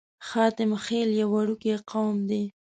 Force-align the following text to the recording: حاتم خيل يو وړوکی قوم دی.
حاتم 0.27 0.71
خيل 0.85 1.09
يو 1.19 1.27
وړوکی 1.33 1.71
قوم 1.91 2.17
دی. 2.29 2.43